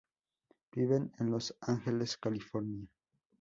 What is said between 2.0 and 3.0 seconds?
California.